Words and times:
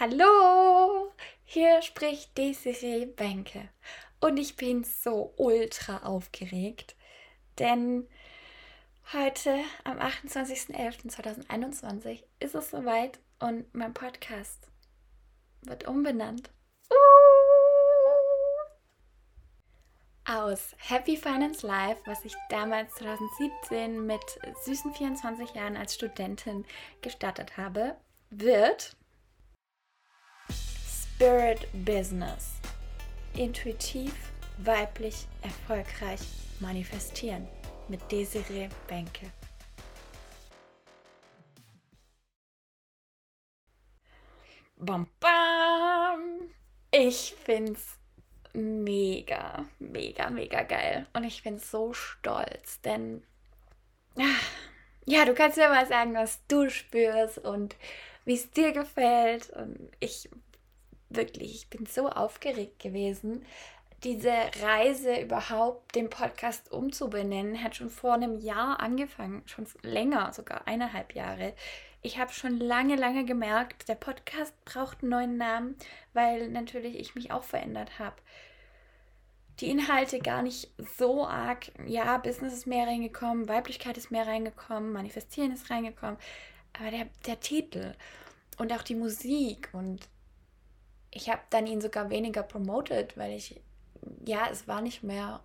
Hallo, 0.00 1.12
hier 1.44 1.80
spricht 1.80 2.36
Desiree 2.36 3.06
Benke 3.06 3.68
und 4.18 4.38
ich 4.38 4.56
bin 4.56 4.82
so 4.82 5.32
ultra 5.36 5.98
aufgeregt, 5.98 6.96
denn 7.60 8.08
heute 9.12 9.56
am 9.84 10.00
28.11.2021 10.00 12.24
ist 12.40 12.56
es 12.56 12.72
soweit 12.72 13.20
und 13.38 13.72
mein 13.72 13.94
Podcast 13.94 14.68
wird 15.62 15.86
umbenannt. 15.86 16.50
Aus 20.24 20.74
Happy 20.78 21.16
Finance 21.16 21.64
Life, 21.64 22.02
was 22.04 22.24
ich 22.24 22.34
damals 22.48 22.92
2017 22.96 24.04
mit 24.04 24.40
süßen 24.64 24.92
24 24.92 25.54
Jahren 25.54 25.76
als 25.76 25.94
Studentin 25.94 26.66
gestartet 27.00 27.56
habe, 27.56 27.96
wird 28.30 28.96
Spirit 31.16 31.68
Business. 31.84 32.54
Intuitiv, 33.36 34.32
weiblich, 34.58 35.28
erfolgreich 35.42 36.20
manifestieren 36.58 37.46
mit 37.86 38.00
Desiree 38.10 38.68
Benke. 38.88 39.30
Bam, 44.76 45.06
bam. 45.20 46.50
Ich 46.90 47.36
find's 47.44 47.96
mega, 48.52 49.66
mega, 49.78 50.30
mega 50.30 50.62
geil. 50.64 51.06
Und 51.12 51.22
ich 51.22 51.44
bin 51.44 51.60
so 51.60 51.92
stolz, 51.92 52.80
denn 52.80 53.22
ja, 55.06 55.24
du 55.24 55.34
kannst 55.34 55.58
ja 55.58 55.68
mal 55.68 55.86
sagen, 55.86 56.14
was 56.14 56.44
du 56.48 56.68
spürst 56.70 57.38
und 57.38 57.76
wie 58.24 58.34
es 58.34 58.50
dir 58.50 58.72
gefällt. 58.72 59.50
Und 59.50 59.90
ich 60.00 60.28
wirklich, 61.16 61.54
ich 61.54 61.70
bin 61.70 61.86
so 61.86 62.08
aufgeregt 62.08 62.78
gewesen. 62.80 63.44
Diese 64.02 64.32
Reise 64.62 65.20
überhaupt, 65.20 65.94
den 65.94 66.10
Podcast 66.10 66.70
umzubenennen, 66.70 67.62
hat 67.62 67.76
schon 67.76 67.90
vor 67.90 68.14
einem 68.14 68.38
Jahr 68.38 68.80
angefangen, 68.80 69.42
schon 69.46 69.66
länger, 69.82 70.32
sogar 70.32 70.66
eineinhalb 70.66 71.14
Jahre. 71.14 71.54
Ich 72.02 72.18
habe 72.18 72.32
schon 72.32 72.58
lange, 72.58 72.96
lange 72.96 73.24
gemerkt, 73.24 73.88
der 73.88 73.94
Podcast 73.94 74.52
braucht 74.66 75.00
einen 75.00 75.10
neuen 75.10 75.36
Namen, 75.38 75.76
weil 76.12 76.50
natürlich 76.50 76.98
ich 76.98 77.14
mich 77.14 77.32
auch 77.32 77.44
verändert 77.44 77.98
habe. 77.98 78.16
Die 79.60 79.70
Inhalte 79.70 80.18
gar 80.18 80.42
nicht 80.42 80.68
so 80.98 81.26
arg, 81.26 81.70
ja, 81.86 82.18
Business 82.18 82.52
ist 82.52 82.66
mehr 82.66 82.86
reingekommen, 82.86 83.48
Weiblichkeit 83.48 83.96
ist 83.96 84.10
mehr 84.10 84.26
reingekommen, 84.26 84.92
Manifestieren 84.92 85.52
ist 85.52 85.70
reingekommen, 85.70 86.18
aber 86.78 86.90
der, 86.90 87.06
der 87.26 87.40
Titel 87.40 87.94
und 88.58 88.72
auch 88.72 88.82
die 88.82 88.96
Musik 88.96 89.68
und 89.72 90.08
ich 91.14 91.30
habe 91.30 91.42
dann 91.50 91.66
ihn 91.66 91.80
sogar 91.80 92.10
weniger 92.10 92.42
promoted, 92.42 93.16
weil 93.16 93.32
ich, 93.32 93.60
ja, 94.26 94.48
es 94.50 94.66
war 94.68 94.82
nicht 94.82 95.02
mehr, 95.02 95.42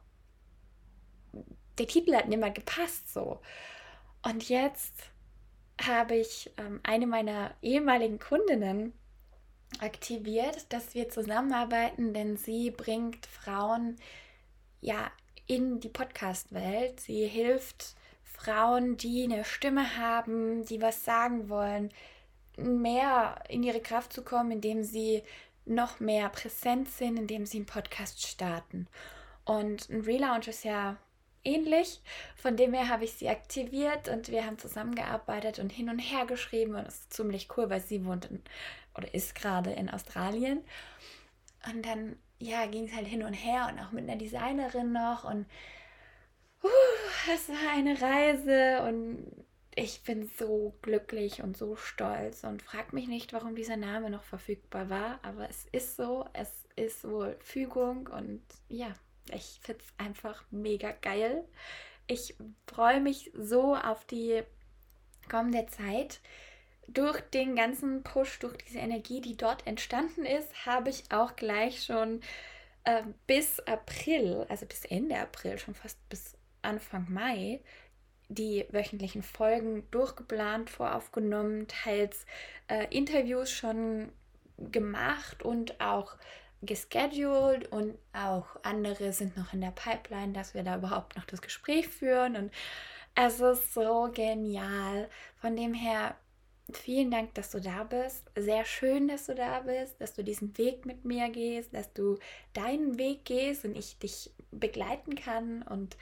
der 1.78 1.88
Titel 1.88 2.16
hat 2.16 2.28
nicht 2.28 2.40
mehr 2.40 2.52
gepasst 2.52 3.14
so. 3.14 3.40
Und 4.24 4.50
jetzt 4.50 4.96
habe 5.82 6.16
ich 6.16 6.52
ähm, 6.58 6.82
eine 6.84 7.08
meiner 7.08 7.54
ehemaligen 7.62 8.20
Kundinnen 8.20 8.94
aktiviert, 9.80 10.66
dass 10.74 10.96
wir 10.96 11.10
zusammenarbeiten, 11.10 12.14
denn 12.14 12.36
sie 12.36 12.72
bringt 12.72 13.28
Frauen 13.28 13.98
ja 14.82 15.12
in 15.46 15.80
die 15.80 15.90
Podcast-Welt. 15.90 17.00
Sie 17.00 17.28
hilft 17.28 17.96
Frauen, 18.24 18.98
die 18.98 19.24
eine 19.24 19.46
Stimme 19.46 19.98
haben, 19.98 20.66
die 20.66 20.82
was 20.82 21.06
sagen 21.06 21.48
wollen, 21.48 21.92
mehr 22.58 23.42
in 23.48 23.64
ihre 23.64 23.80
Kraft 23.80 24.12
zu 24.12 24.24
kommen, 24.24 24.52
indem 24.52 24.84
sie 24.84 25.24
noch 25.70 26.00
mehr 26.00 26.30
präsent 26.30 26.90
sind, 26.90 27.18
indem 27.18 27.46
sie 27.46 27.58
einen 27.58 27.66
Podcast 27.66 28.26
starten. 28.26 28.88
Und 29.46 29.90
ein 29.90 30.02
Relaunch 30.02 30.48
ist 30.48 30.64
ja 30.64 30.98
ähnlich. 31.44 32.02
Von 32.36 32.58
dem 32.58 32.74
her 32.74 32.90
habe 32.90 33.06
ich 33.06 33.14
sie 33.14 33.30
aktiviert 33.30 34.08
und 34.08 34.30
wir 34.30 34.46
haben 34.46 34.58
zusammengearbeitet 34.58 35.60
und 35.60 35.72
hin 35.72 35.90
und 35.90 36.00
her 36.00 36.26
geschrieben. 36.26 36.76
Und 36.76 36.88
es 36.88 37.00
ist 37.00 37.14
ziemlich 37.14 37.48
cool, 37.58 37.70
weil 37.70 37.82
sie 37.82 38.06
wohnt 38.06 38.26
in, 38.26 38.42
oder 38.98 39.14
ist 39.14 39.36
gerade 39.36 39.72
in 39.72 39.90
Australien. 39.90 40.64
Und 41.72 41.86
dann, 41.86 42.18
ja, 42.40 42.66
ging 42.66 42.86
es 42.86 42.96
halt 42.96 43.08
hin 43.08 43.24
und 43.24 43.34
her 43.34 43.70
und 43.72 43.80
auch 43.80 43.92
mit 43.92 44.04
einer 44.04 44.18
Designerin 44.18 44.92
noch. 44.92 45.24
Und 45.24 45.46
uh, 46.64 46.68
es 47.34 47.50
war 47.50 47.74
eine 47.76 48.02
Reise 48.02 48.84
und 48.88 49.46
ich 49.80 50.04
bin 50.04 50.30
so 50.38 50.76
glücklich 50.82 51.42
und 51.42 51.56
so 51.56 51.78
stolz 51.78 52.44
und 52.44 52.62
frag 52.62 52.92
mich 52.92 53.08
nicht, 53.08 53.32
warum 53.32 53.56
dieser 53.56 53.78
Name 53.78 54.10
noch 54.10 54.24
verfügbar 54.24 54.90
war, 54.90 55.20
aber 55.22 55.50
es 55.50 55.68
ist 55.72 55.96
so, 55.96 56.26
es 56.34 56.52
ist 56.76 57.08
wohl 57.08 57.38
Fügung 57.40 58.08
und 58.08 58.42
ja, 58.68 58.94
ich 59.34 59.62
finde 59.64 59.82
es 59.82 60.06
einfach 60.06 60.44
mega 60.52 60.92
geil. 60.92 61.46
Ich 62.08 62.36
freue 62.68 63.00
mich 63.00 63.32
so 63.38 63.74
auf 63.74 64.04
die 64.04 64.44
kommende 65.30 65.66
Zeit. 65.68 66.20
Durch 66.88 67.22
den 67.22 67.56
ganzen 67.56 68.04
Push, 68.04 68.40
durch 68.40 68.58
diese 68.58 68.80
Energie, 68.80 69.22
die 69.22 69.38
dort 69.38 69.66
entstanden 69.66 70.26
ist, 70.26 70.66
habe 70.66 70.90
ich 70.90 71.04
auch 71.12 71.38
gleich 71.38 71.86
schon 71.86 72.20
äh, 72.84 73.04
bis 73.28 73.62
April, 73.62 74.46
also 74.50 74.66
bis 74.66 74.84
Ende 74.84 75.18
April, 75.18 75.58
schon 75.58 75.76
fast 75.76 75.98
bis 76.10 76.34
Anfang 76.64 77.06
Mai, 77.10 77.62
die 78.30 78.66
wöchentlichen 78.70 79.24
Folgen 79.24 79.84
durchgeplant, 79.92 80.70
voraufgenommen, 80.70 81.68
teils 81.68 82.26
äh, 82.68 82.86
Interviews 82.96 83.52
schon 83.52 84.12
gemacht 84.58 85.44
und 85.44 85.82
auch 85.82 86.16
gescheduled 86.62 87.72
und 87.72 87.98
auch 88.14 88.48
andere 88.64 89.14
sind 89.14 89.38
noch 89.38 89.54
in 89.54 89.62
der 89.62 89.72
Pipeline, 89.72 90.34
dass 90.34 90.54
wir 90.54 90.64
da 90.64 90.78
überhaupt 90.78 91.16
noch 91.16 91.26
das 91.26 91.42
Gespräch 91.42 91.88
führen 91.88 92.36
und 92.36 92.52
es 93.16 93.40
ist 93.40 93.74
so 93.74 94.10
genial. 94.14 95.10
Von 95.42 95.56
dem 95.56 95.74
her 95.74 96.16
vielen 96.72 97.12
Dank, 97.12 97.34
dass 97.34 97.52
du 97.52 97.60
da 97.60 97.84
bist. 97.84 98.30
Sehr 98.36 98.66
schön, 98.66 99.08
dass 99.08 99.26
du 99.26 99.36
da 99.36 99.62
bist, 99.62 100.00
dass 100.00 100.14
du 100.14 100.24
diesen 100.24 100.58
Weg 100.58 100.86
mit 100.86 101.06
mir 101.06 101.30
gehst, 101.30 101.74
dass 101.74 101.92
du 101.94 102.18
deinen 102.54 102.98
Weg 102.98 103.26
gehst 103.26 103.66
und 103.66 103.76
ich 103.76 103.98
dich 103.98 104.32
begleiten 104.52 105.16
kann 105.16 105.64
und 105.64 105.98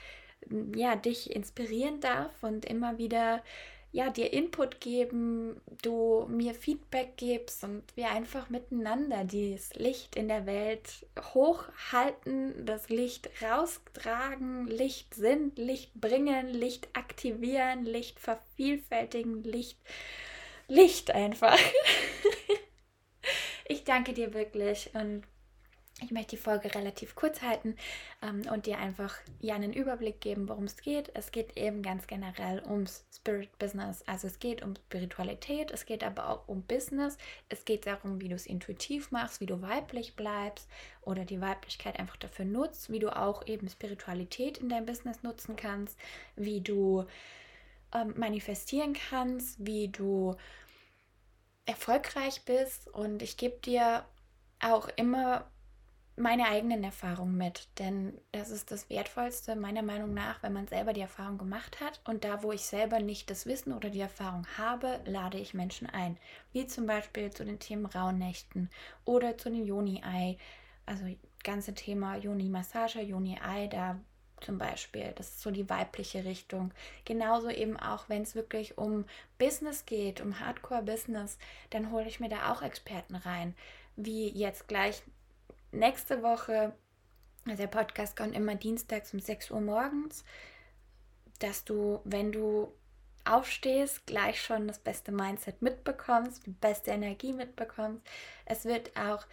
ja, 0.76 0.96
dich 0.96 1.36
inspirieren 1.36 2.00
darf 2.00 2.32
und 2.42 2.66
immer 2.66 2.98
wieder 2.98 3.44
ja, 3.92 4.10
dir 4.10 4.34
Input 4.34 4.82
geben, 4.82 5.62
du 5.82 6.28
mir 6.30 6.54
Feedback 6.54 7.18
gibst 7.18 7.64
und 7.64 7.84
wir 7.96 8.12
einfach 8.12 8.50
miteinander 8.50 9.24
dieses 9.24 9.74
Licht 9.76 10.16
in 10.16 10.28
der 10.28 10.46
Welt 10.46 11.08
hochhalten, 11.34 12.66
das 12.66 12.90
Licht 12.90 13.30
raustragen, 13.42 14.68
Licht 14.68 15.16
sind, 15.16 15.58
Licht 15.58 15.94
bringen, 15.96 16.50
Licht 16.50 16.90
aktivieren, 16.94 17.86
Licht 17.86 18.20
vervielfältigen, 18.20 19.44
Licht, 19.44 19.80
Licht 20.68 21.12
einfach. 21.12 21.58
ich 23.66 23.86
danke 23.86 24.14
dir 24.14 24.34
wirklich 24.34 24.92
und 24.94 25.24
ich 26.04 26.12
möchte 26.12 26.36
die 26.36 26.42
Folge 26.42 26.76
relativ 26.76 27.16
kurz 27.16 27.42
halten 27.42 27.76
ähm, 28.22 28.44
und 28.52 28.68
dir 28.68 28.78
einfach 28.78 29.16
ja 29.40 29.56
einen 29.56 29.74
Überblick 29.74 30.22
geben, 30.22 30.48
worum 30.48 30.66
es 30.66 30.78
geht. 30.78 31.10
Es 31.16 31.32
geht 31.32 31.58
eben 31.58 31.82
ganz 31.82 32.06
generell 32.06 32.62
ums 32.70 33.04
Spirit 33.12 33.58
Business. 33.58 34.04
Also 34.06 34.28
es 34.28 34.38
geht 34.38 34.62
um 34.62 34.76
Spiritualität, 34.76 35.72
es 35.72 35.86
geht 35.86 36.04
aber 36.04 36.30
auch 36.30 36.48
um 36.48 36.62
Business. 36.62 37.18
Es 37.50 37.66
geht 37.66 37.88
darum, 37.88 38.22
wie 38.22 38.30
du 38.30 38.36
es 38.36 38.46
intuitiv 38.46 39.10
machst, 39.10 39.42
wie 39.42 39.48
du 39.48 39.64
weiblich 39.64 40.16
bleibst 40.16 40.70
oder 41.02 41.26
die 41.26 41.42
Weiblichkeit 41.42 41.98
einfach 41.98 42.18
dafür 42.18 42.46
nutzt, 42.46 42.92
wie 42.92 43.00
du 43.00 43.16
auch 43.16 43.48
eben 43.48 43.68
Spiritualität 43.68 44.60
in 44.60 44.70
deinem 44.70 44.86
Business 44.86 45.24
nutzen 45.24 45.56
kannst, 45.56 45.98
wie 46.36 46.62
du 46.62 47.06
ähm, 47.92 48.14
manifestieren 48.18 48.94
kannst, 48.94 49.66
wie 49.66 49.88
du 49.88 50.36
erfolgreich 51.66 52.44
bist. 52.46 52.88
Und 52.88 53.24
ich 53.24 53.36
gebe 53.36 53.58
dir 53.58 54.06
auch 54.60 54.90
immer 54.96 55.50
meine 56.18 56.48
eigenen 56.48 56.84
Erfahrungen 56.84 57.38
mit, 57.38 57.68
denn 57.78 58.20
das 58.32 58.50
ist 58.50 58.72
das 58.72 58.90
Wertvollste 58.90 59.56
meiner 59.56 59.84
Meinung 59.84 60.16
nach, 60.16 60.42
wenn 60.42 60.52
man 60.52 60.68
selber 60.68 60.92
die 60.92 61.02
Erfahrung 61.02 61.38
gemacht 61.38 61.80
hat. 61.80 62.02
Und 62.06 62.24
da, 62.24 62.42
wo 62.42 62.52
ich 62.52 62.66
selber 62.66 63.00
nicht 63.00 63.30
das 63.30 63.46
Wissen 63.46 63.72
oder 63.72 63.92
die 63.92 64.00
Erfahrung 64.00 64.48
habe, 64.58 65.00
lade 65.06 65.38
ich 65.38 65.54
Menschen 65.54 65.88
ein, 65.88 66.18
wie 66.54 66.66
zum 66.66 66.88
Beispiel 66.88 67.30
zu 67.30 67.46
den 67.46 67.60
Themen 67.60 67.86
Rauhnächten 67.86 68.72
oder 69.06 69.38
zu 69.38 69.52
den 69.52 69.64
Joni-Ei, 69.64 70.38
also 70.88 71.06
ganze 71.44 71.76
Thema 71.76 72.18
Joni-Massage, 72.18 73.02
Joni-Ei, 73.02 73.68
da 73.68 74.00
zum 74.42 74.58
Beispiel. 74.58 75.14
Das 75.16 75.30
ist 75.30 75.42
so 75.42 75.52
die 75.52 75.70
weibliche 75.70 76.26
Richtung. 76.26 76.74
Genauso 77.06 77.50
eben 77.50 77.78
auch, 77.78 78.10
wenn 78.10 78.24
es 78.24 78.34
wirklich 78.34 78.78
um 78.78 79.06
Business 79.38 79.86
geht, 79.86 80.20
um 80.22 80.40
Hardcore-Business, 80.40 81.38
dann 81.70 81.92
hole 81.92 82.08
ich 82.08 82.20
mir 82.20 82.30
da 82.30 82.52
auch 82.52 82.64
Experten 82.64 83.16
rein, 83.16 83.56
wie 83.96 84.30
jetzt 84.30 84.68
gleich 84.68 85.04
nächste 85.72 86.24
Woche, 86.24 86.74
also 87.46 87.58
der 87.58 87.68
Podcast 87.68 88.16
kommt 88.16 88.36
immer 88.36 88.56
dienstags 88.56 89.14
um 89.14 89.20
6 89.20 89.52
Uhr 89.52 89.62
morgens, 89.62 90.24
dass 91.40 91.64
du, 91.64 92.02
wenn 92.04 92.32
du 92.32 92.74
aufstehst, 93.26 94.06
gleich 94.06 94.42
schon 94.42 94.68
das 94.68 94.80
beste 94.80 95.12
Mindset 95.12 95.62
mitbekommst, 95.62 96.46
die 96.46 96.52
beste 96.52 96.92
Energie 96.92 97.34
mitbekommst. 97.34 98.02
Es 98.46 98.66
wird 98.66 98.98
auch 98.98 99.26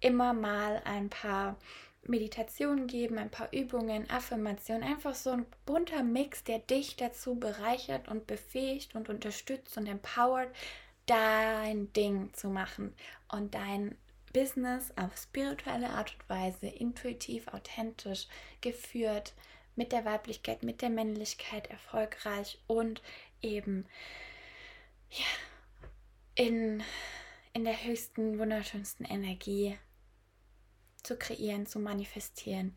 immer 0.00 0.32
mal 0.32 0.82
ein 0.84 1.08
paar 1.08 1.56
Meditationen 2.02 2.86
geben, 2.86 3.18
ein 3.18 3.30
paar 3.30 3.52
Übungen, 3.52 4.08
Affirmationen, 4.08 4.82
einfach 4.82 5.14
so 5.14 5.30
ein 5.30 5.46
bunter 5.66 6.02
Mix, 6.02 6.44
der 6.44 6.58
dich 6.60 6.96
dazu 6.96 7.34
bereichert 7.34 8.08
und 8.08 8.26
befähigt 8.26 8.94
und 8.94 9.08
unterstützt 9.08 9.76
und 9.76 9.86
empowert, 9.86 10.48
dein 11.06 11.92
Ding 11.92 12.32
zu 12.34 12.48
machen 12.48 12.94
und 13.28 13.54
dein 13.54 13.96
Business 14.38 14.92
auf 14.96 15.16
spirituelle 15.16 15.90
Art 15.90 16.14
und 16.14 16.28
Weise, 16.28 16.68
intuitiv, 16.68 17.48
authentisch 17.48 18.28
geführt, 18.60 19.34
mit 19.74 19.90
der 19.90 20.04
Weiblichkeit, 20.04 20.62
mit 20.62 20.80
der 20.80 20.90
Männlichkeit 20.90 21.68
erfolgreich 21.68 22.58
und 22.68 23.02
eben 23.42 23.86
ja, 25.10 25.24
in, 26.34 26.84
in 27.52 27.64
der 27.64 27.84
höchsten, 27.84 28.38
wunderschönsten 28.38 29.06
Energie 29.06 29.76
zu 31.02 31.16
kreieren, 31.16 31.66
zu 31.66 31.80
manifestieren. 31.80 32.76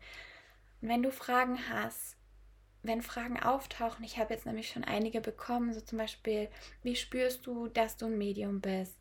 Und 0.80 0.88
wenn 0.88 1.02
du 1.02 1.12
Fragen 1.12 1.68
hast, 1.68 2.16
wenn 2.82 3.02
Fragen 3.02 3.38
auftauchen, 3.40 4.04
ich 4.04 4.18
habe 4.18 4.34
jetzt 4.34 4.46
nämlich 4.46 4.70
schon 4.70 4.82
einige 4.82 5.20
bekommen, 5.20 5.74
so 5.74 5.80
zum 5.80 5.98
Beispiel, 5.98 6.48
wie 6.82 6.96
spürst 6.96 7.46
du, 7.46 7.68
dass 7.68 7.96
du 7.96 8.06
ein 8.06 8.18
Medium 8.18 8.60
bist? 8.60 8.96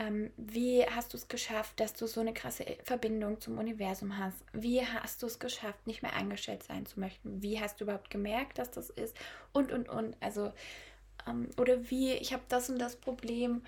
Ähm, 0.00 0.30
wie 0.36 0.84
hast 0.84 1.12
du 1.12 1.16
es 1.16 1.26
geschafft, 1.26 1.80
dass 1.80 1.92
du 1.92 2.06
so 2.06 2.20
eine 2.20 2.32
krasse 2.32 2.64
Verbindung 2.84 3.40
zum 3.40 3.58
Universum 3.58 4.16
hast? 4.16 4.44
Wie 4.52 4.80
hast 4.86 5.22
du 5.22 5.26
es 5.26 5.40
geschafft, 5.40 5.86
nicht 5.88 6.02
mehr 6.02 6.14
eingestellt 6.14 6.62
sein 6.62 6.86
zu 6.86 7.00
möchten? 7.00 7.42
Wie 7.42 7.60
hast 7.60 7.80
du 7.80 7.84
überhaupt 7.84 8.08
gemerkt, 8.08 8.58
dass 8.58 8.70
das 8.70 8.90
ist? 8.90 9.16
Und, 9.52 9.72
und, 9.72 9.88
und. 9.88 10.16
Also, 10.20 10.52
ähm, 11.26 11.50
oder 11.56 11.90
wie, 11.90 12.12
ich 12.12 12.32
habe 12.32 12.44
das 12.48 12.70
und 12.70 12.78
das 12.78 12.94
Problem. 12.96 13.62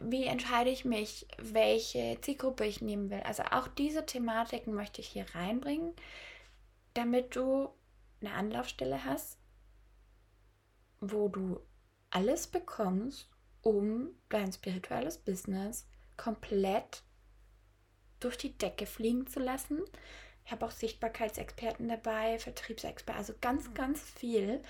Wie 0.00 0.24
entscheide 0.24 0.70
ich 0.70 0.84
mich, 0.84 1.28
welche 1.38 2.18
Zielgruppe 2.22 2.64
ich 2.64 2.80
nehmen 2.80 3.10
will? 3.10 3.20
Also 3.20 3.44
auch 3.44 3.68
diese 3.68 4.04
Thematiken 4.04 4.74
möchte 4.74 5.00
ich 5.00 5.08
hier 5.08 5.26
reinbringen, 5.34 5.92
damit 6.94 7.36
du 7.36 7.68
eine 8.20 8.32
Anlaufstelle 8.32 9.04
hast, 9.04 9.38
wo 11.00 11.28
du 11.28 11.60
alles 12.10 12.48
bekommst, 12.48 13.28
um 13.62 14.10
dein 14.28 14.52
spirituelles 14.52 15.18
Business 15.18 15.86
komplett 16.16 17.02
durch 18.20 18.36
die 18.36 18.56
Decke 18.56 18.86
fliegen 18.86 19.26
zu 19.26 19.40
lassen. 19.40 19.82
Ich 20.44 20.52
habe 20.52 20.66
auch 20.66 20.70
Sichtbarkeitsexperten 20.70 21.88
dabei, 21.88 22.38
Vertriebsexperten, 22.38 23.18
also 23.18 23.34
ganz, 23.40 23.72
ganz 23.74 24.00
viel, 24.00 24.62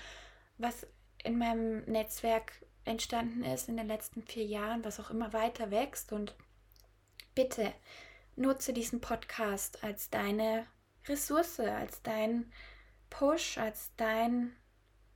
was 0.57 0.85
in 1.23 1.37
meinem 1.37 1.83
Netzwerk 1.85 2.53
entstanden 2.85 3.43
ist 3.43 3.69
in 3.69 3.77
den 3.77 3.87
letzten 3.87 4.23
vier 4.23 4.45
Jahren, 4.45 4.83
was 4.83 4.99
auch 4.99 5.09
immer 5.09 5.33
weiter 5.33 5.71
wächst. 5.71 6.11
Und 6.11 6.35
bitte 7.35 7.73
nutze 8.35 8.73
diesen 8.73 9.01
Podcast 9.01 9.83
als 9.83 10.09
deine 10.09 10.65
Ressource, 11.07 11.59
als 11.59 12.01
dein 12.01 12.51
Push, 13.09 13.57
als 13.57 13.91
dein 13.97 14.55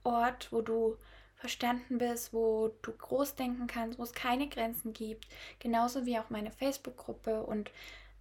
Ort, 0.03 0.51
wo 0.51 0.61
du 0.61 0.97
verstanden 1.43 1.97
bist, 1.97 2.31
wo 2.31 2.69
du 2.83 2.93
groß 2.93 3.35
denken 3.35 3.67
kannst, 3.67 3.99
wo 3.99 4.03
es 4.03 4.13
keine 4.13 4.47
Grenzen 4.47 4.93
gibt. 4.93 5.27
Genauso 5.59 6.05
wie 6.05 6.17
auch 6.17 6.29
meine 6.29 6.51
Facebook-Gruppe 6.51 7.43
und 7.43 7.69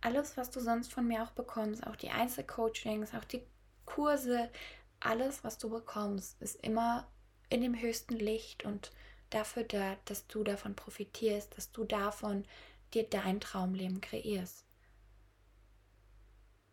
alles, 0.00 0.36
was 0.36 0.50
du 0.50 0.58
sonst 0.58 0.92
von 0.92 1.06
mir 1.06 1.22
auch 1.22 1.30
bekommst, 1.30 1.86
auch 1.86 1.94
die 1.94 2.10
Einzelcoachings, 2.10 3.14
auch 3.14 3.22
die 3.22 3.44
Kurse, 3.84 4.50
alles, 4.98 5.44
was 5.44 5.56
du 5.56 5.70
bekommst, 5.70 6.42
ist 6.42 6.56
immer 6.64 7.06
in 7.48 7.60
dem 7.60 7.80
höchsten 7.80 8.16
Licht 8.16 8.64
und 8.64 8.90
dafür 9.30 9.62
da, 9.62 9.94
dass 10.06 10.26
du 10.26 10.42
davon 10.42 10.74
profitierst, 10.74 11.56
dass 11.56 11.70
du 11.70 11.84
davon 11.84 12.44
dir 12.92 13.04
dein 13.04 13.38
Traumleben 13.38 14.00
kreierst. 14.00 14.64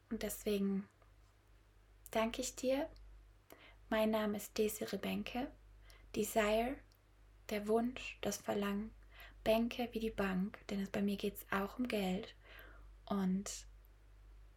Und 0.09 0.23
deswegen 0.23 0.89
danke 2.09 2.41
ich 2.41 2.55
dir. 2.55 2.89
Mein 3.91 4.09
Name 4.09 4.37
ist 4.37 4.57
Desiree 4.57 4.97
Benke 4.97 5.47
Desire, 6.15 6.75
der 7.49 7.67
Wunsch, 7.67 8.17
das 8.21 8.37
Verlangen, 8.37 8.91
Bänke 9.43 9.89
wie 9.93 9.99
die 9.99 10.09
Bank, 10.09 10.59
denn 10.67 10.81
es, 10.81 10.89
bei 10.89 11.01
mir 11.01 11.17
geht 11.17 11.35
es 11.35 11.45
auch 11.51 11.79
um 11.79 11.87
Geld. 11.87 12.35
Und 13.05 13.67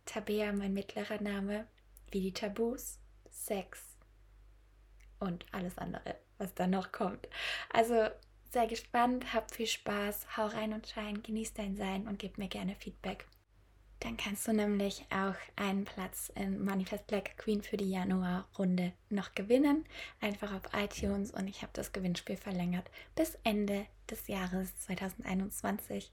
Tabea, 0.04 0.52
mein 0.52 0.75
mittlerer 0.75 1.20
Name, 1.20 1.66
wie 2.10 2.20
die 2.20 2.32
Tabus, 2.32 2.99
Sex 3.31 3.81
und 5.19 5.46
alles 5.52 5.78
andere, 5.78 6.16
was 6.38 6.54
da 6.54 6.66
noch 6.66 6.93
kommt. 6.93 7.28
Also 7.72 8.08
sei 8.50 8.66
gespannt, 8.66 9.32
hab 9.32 9.54
viel 9.54 9.66
Spaß, 9.66 10.37
hau 10.37 10.46
rein 10.46 10.72
und 10.72 10.87
schein, 10.87 11.22
genieß 11.22 11.54
dein 11.54 11.76
Sein 11.76 12.06
und 12.06 12.19
gib 12.19 12.38
mir 12.38 12.49
gerne 12.49 12.75
Feedback. 12.75 13.26
Dann 14.02 14.16
kannst 14.16 14.49
du 14.49 14.52
nämlich 14.52 15.04
auch 15.10 15.37
einen 15.54 15.84
Platz 15.84 16.32
in 16.34 16.64
Manifest 16.64 17.06
Black 17.06 17.38
Queen 17.38 17.62
für 17.62 17.76
die 17.76 17.88
Januarrunde 17.88 18.93
noch 19.10 19.32
gewinnen. 19.37 19.84
Einfach 20.20 20.52
auf 20.52 20.62
iTunes 20.75 21.31
und 21.31 21.46
ich 21.46 21.62
habe 21.62 21.70
das 21.72 21.93
Gewinnspiel 21.93 22.37
verlängert 22.37 22.90
bis 23.14 23.38
Ende 23.44 23.87
des 24.10 24.26
Jahres 24.26 24.76
2021. 24.78 26.10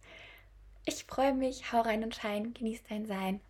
Ich 0.86 1.06
freue 1.06 1.34
mich, 1.34 1.72
hau 1.72 1.82
rein 1.82 2.04
und 2.04 2.14
schein, 2.14 2.54
genieß 2.54 2.84
dein 2.88 3.08
Sein. 3.08 3.42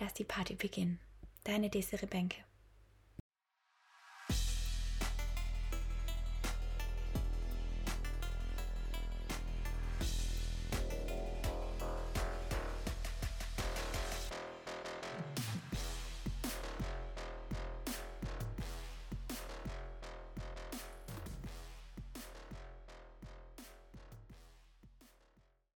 Lass 0.00 0.12
die 0.14 0.24
Party 0.24 0.56
beginnen. 0.56 0.98
Deine 1.44 1.70
Desiree 1.70 2.06
Bänke. 2.06 2.38